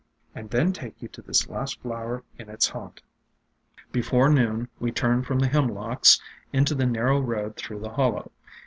[0.33, 3.03] and then take you to this last flower in its haunt."
[3.91, 6.19] Before noon we turned from the Hemlocks
[6.51, 8.31] into AFTERMATH 329 the narrow road through the hollow.